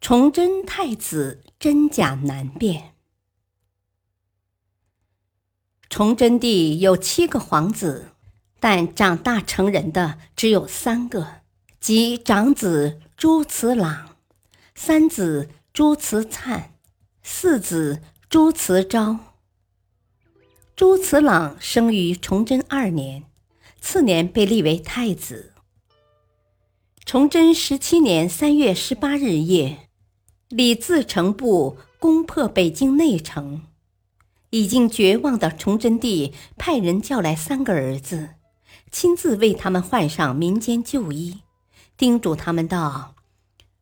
[0.00, 2.94] 崇祯太子真假难辨。
[5.90, 8.12] 崇祯帝有七个皇子，
[8.58, 11.42] 但长大成人的只有三个，
[11.80, 14.06] 即长子朱慈烺、
[14.74, 16.72] 三子朱慈灿、
[17.22, 19.18] 四子朱慈昭。
[20.74, 23.24] 朱慈烺生于崇祯二年，
[23.82, 25.52] 次年被立为太子。
[27.04, 29.89] 崇祯十七年三月十八日夜，
[30.50, 33.62] 李自成部攻破北京内城，
[34.50, 38.30] 已经绝望的崇祯帝派人叫来三个儿子，
[38.90, 41.42] 亲自为他们换上民间旧衣，
[41.96, 43.14] 叮嘱他们道：“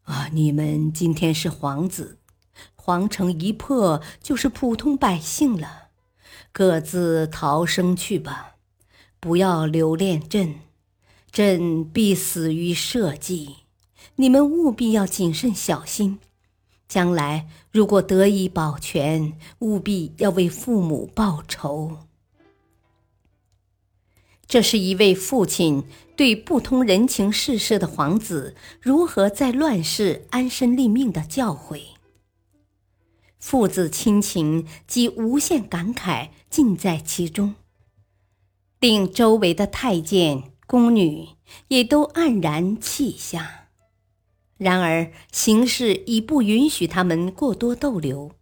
[0.04, 2.18] 啊，你们今天是皇子，
[2.74, 5.88] 皇城一破就是普通百姓了，
[6.52, 8.56] 各自逃生去吧，
[9.18, 10.56] 不要留恋朕。”
[11.32, 13.56] 朕必死于社稷，
[14.16, 16.18] 你们务必要谨慎小心。
[16.88, 21.98] 将来如果得以保全，务必要为父母报仇。
[24.46, 25.84] 这是一位父亲
[26.16, 31.82] 对不通人情世事的皇子如何在乱世安身立命的教诲。
[33.38, 37.54] 父子亲情及无限感慨尽在其中，
[38.80, 40.52] 令周围的太监。
[40.66, 41.28] 宫女
[41.68, 43.57] 也都黯然泣下。
[44.58, 48.32] 然而形势已不允许他们过多逗留，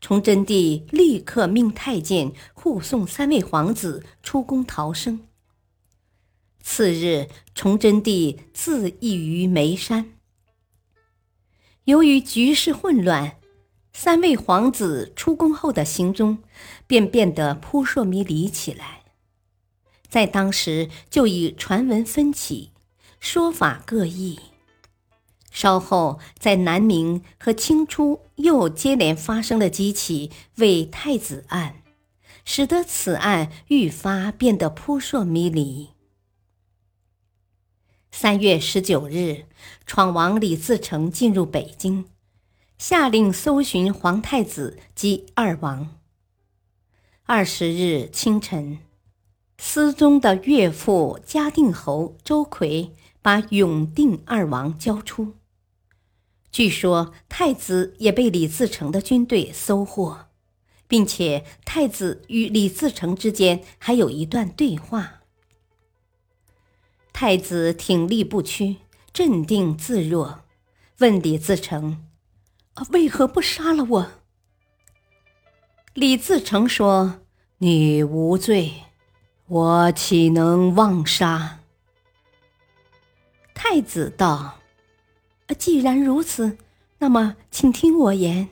[0.00, 5.20] 崇祯帝立刻命太监护送三位皇子出宫逃生。
[6.60, 10.12] 次日，崇祯帝自缢于眉山。
[11.84, 13.36] 由于局势混乱，
[13.92, 16.38] 三位皇子出宫后的行踪
[16.88, 19.04] 便变得扑朔迷离起来。
[20.08, 22.72] 在当时就已传闻分歧，
[23.20, 24.40] 说法各异。
[25.56, 31.76] 稍后在南明和清初又接连发生了几起为太子案，
[32.44, 35.88] 使得此案愈发变得扑朔迷离。
[38.10, 39.46] 三月十九日，
[39.86, 42.04] 闯王李自成进入北京，
[42.76, 45.96] 下令搜寻皇太子及二王。
[47.24, 48.80] 二十日清晨。
[49.56, 55.32] 思宗的岳父嘉定侯周奎把永定二王交出。
[56.56, 60.28] 据说太子也被李自成的军队搜获，
[60.88, 65.20] 并且太子与李自成之间还有一段对话。
[67.12, 68.76] 太子挺立不屈，
[69.12, 70.44] 镇定自若，
[71.00, 72.06] 问李自成
[72.88, 74.10] ：“为何不杀了我？”
[75.92, 77.20] 李自成说
[77.60, 78.72] ：“你无罪。”
[79.48, 81.60] 我岂能妄杀？
[83.52, 84.55] 太子道
[85.58, 86.58] ：“既然如此，
[86.98, 88.48] 那么请听我言：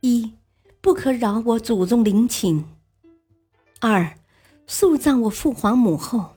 [0.00, 0.32] 一，
[0.80, 2.64] 不可扰我祖宗陵寝；
[3.80, 4.16] 二，
[4.66, 6.36] 速葬我父皇母后；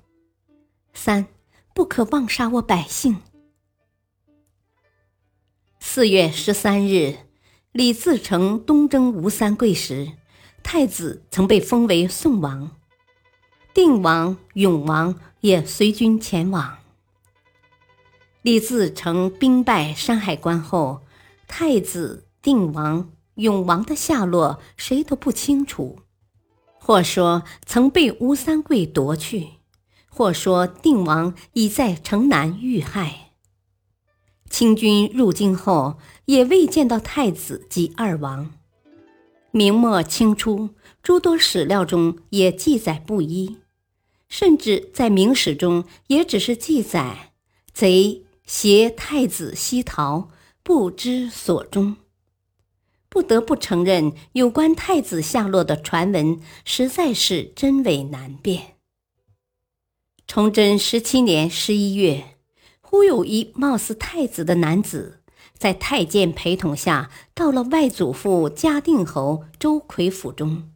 [0.94, 1.28] 三，
[1.74, 3.18] 不可妄杀我百姓。”
[5.80, 7.18] 四月十三日，
[7.72, 10.14] 李自成东征吴三桂时，
[10.64, 12.72] 太子曾被封为宋王。
[13.74, 16.81] 定王、永王也随军前往。
[18.42, 21.02] 李自成兵败山海关后，
[21.48, 26.00] 太子、定王、永王的下落谁都不清楚。
[26.80, 29.50] 或说曾被吴三桂夺去，
[30.10, 33.34] 或说定王已在城南遇害。
[34.50, 38.52] 清军入京后，也未见到太子及二王。
[39.52, 40.72] 明末清初
[41.04, 43.58] 诸多史料中也记载不一。
[44.28, 47.34] 甚至在明史中，也只是记载
[47.74, 50.28] 贼携太子西逃，
[50.62, 51.96] 不知所终。
[53.08, 58.76] 不得不承认，有关太子下落的传闻实在是真伪难辨。
[60.28, 62.36] 崇祯十七年十一月，
[62.82, 65.22] 忽有一貌似太子的男子，
[65.58, 70.70] 在太监陪同下，到了外祖父嘉定侯周奎府中。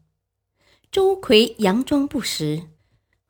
[0.90, 2.70] 周奎佯装不识。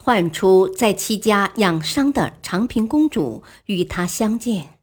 [0.06, 4.78] 唤出在戚家养伤的长平公主与他相见，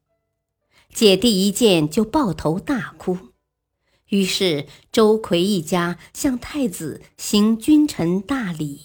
[0.92, 3.16] 姐弟一见就抱头大哭。
[4.08, 8.80] 于是周奎一家向太子行君臣大礼。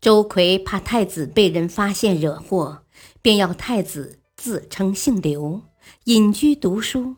[0.00, 2.84] 周奎怕太子被人发现惹祸，
[3.20, 5.62] 便要太子自称姓刘，
[6.04, 7.16] 隐居读书，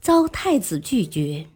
[0.00, 1.48] 遭太子拒绝。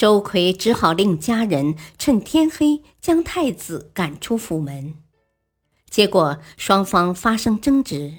[0.00, 4.94] 周奎只好令家人趁天黑将太子赶出府门，
[5.90, 8.14] 结果双方发生争执，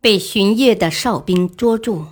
[0.00, 2.06] 被巡夜的哨兵捉住，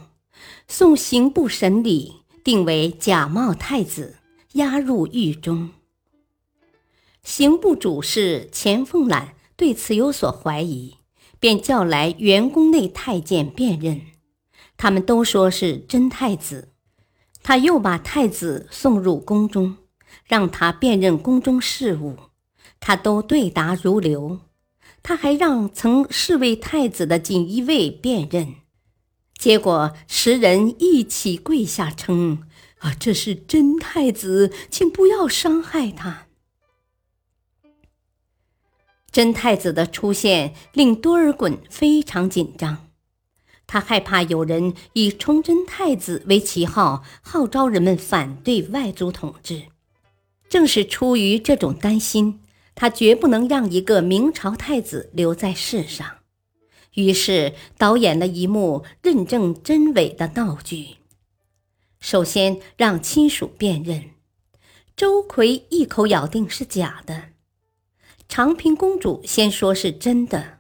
[0.69, 4.19] 送刑部审理，定为假冒太子，
[4.53, 5.71] 押入狱中。
[7.23, 10.97] 刑部主事钱凤览对此有所怀疑，
[11.41, 14.03] 便叫来员宫内太监辨认，
[14.77, 16.72] 他们都说是真太子。
[17.43, 19.77] 他又把太子送入宫中，
[20.27, 22.17] 让他辨认宫中事务，
[22.81, 24.41] 他都对答如流。
[25.03, 28.55] 他还让曾侍卫太子的锦衣卫辨认，
[29.37, 32.45] 结果十人一起跪下称
[32.79, 36.29] ：“啊，这是真太子，请不要伤害他。”
[39.11, 42.92] 真太子的出现令多尔衮非常紧张。
[43.73, 49.63] 他害怕有人以崇祯太子为旗号，号召人们反对外族统治。
[50.51, 52.41] 正是出于这种担心，
[52.75, 56.19] 他绝不能让一个明朝太子留在世上。
[56.97, 60.97] 于是导演了一幕认证真伪的闹剧。
[61.99, 64.11] 首先让亲属辨认，
[64.95, 67.31] 周奎一口咬定是假的。
[68.29, 70.59] 长平公主先说是真的，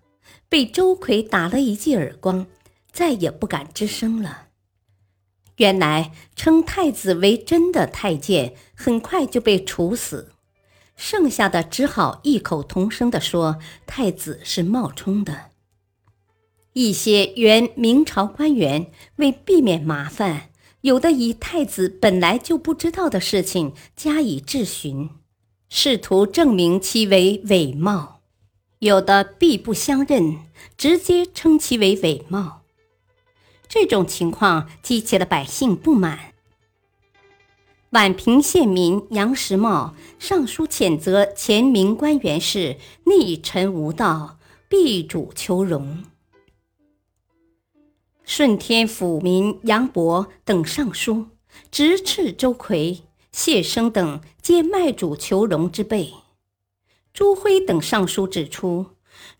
[0.48, 2.46] 被周奎打了一记耳光。
[2.92, 4.48] 再也不敢吱声了。
[5.56, 10.32] 原来称太子为真的太监很快就被处死，
[10.96, 15.50] 剩下的只好异口同声地说太子是冒充的。
[16.72, 20.48] 一些原明朝官员为避免麻烦，
[20.80, 25.10] 有的以太子本来就不知道的事情加以质询，
[25.68, 28.22] 试图证明其为伪冒；
[28.78, 30.38] 有的避不相认，
[30.78, 32.61] 直接称其为伪冒。
[33.74, 36.34] 这种情况激起了百姓不满。
[37.92, 44.38] 宛平县民杨时茂上书谴责前明官员是逆臣无道、
[44.68, 46.04] 避主求荣。
[48.24, 51.28] 顺天府民杨伯等上书
[51.70, 56.12] 直斥周奎、谢生等皆卖主求荣之辈。
[57.14, 58.88] 朱辉等上书指出，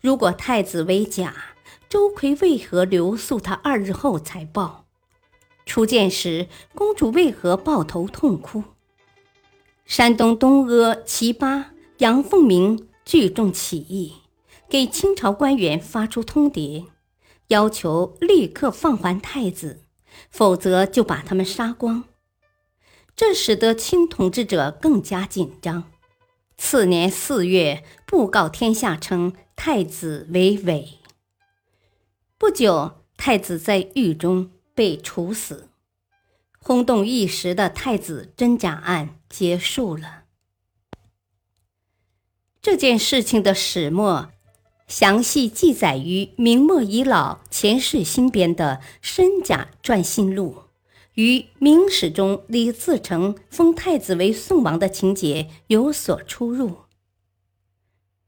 [0.01, 1.52] 如果太子为假。
[1.93, 4.87] 周奎为何留宿他二日后才报？
[5.63, 8.63] 初见时，公主为何抱头痛哭？
[9.85, 14.13] 山东东阿齐巴杨凤鸣聚众起义，
[14.67, 16.87] 给清朝官员发出通牒，
[17.49, 19.83] 要求立刻放还太子，
[20.31, 22.05] 否则就把他们杀光。
[23.15, 25.83] 这使得清统治者更加紧张。
[26.57, 30.97] 次年四月，布告天下称太子为伪。
[32.43, 35.69] 不久，太子在狱中被处死，
[36.59, 40.25] 轰动一时的太子真假案结束了。
[42.61, 44.27] 这件事情的始末，
[44.89, 48.81] 详细记载于明末遗老钱世新编的
[49.15, 50.55] 《真假传心录》，
[51.13, 56.82] 与《明史》中李自成封太子为宋王的情节有所出入。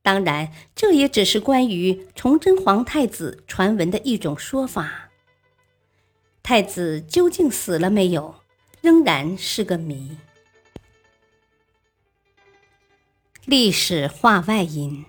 [0.06, 5.10] 当然，这也只是关于崇祯皇太子传闻的一种说法。
[6.44, 8.36] 太子究竟死了没有，
[8.82, 10.16] 仍然是个谜。
[13.46, 15.06] 历史话外音：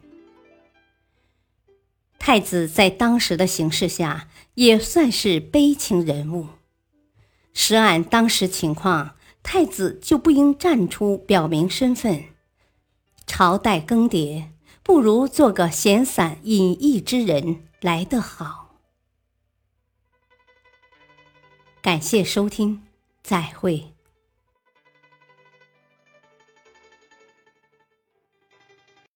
[2.18, 6.48] 太子在当时的形势下也算是悲情人物。
[7.52, 12.24] 实按当时情况，太子就不应站出表明身份。
[13.26, 14.55] 朝代更迭。
[14.86, 18.76] 不如做个闲散隐逸之人来得好。
[21.82, 22.84] 感谢收听，
[23.20, 23.95] 再会。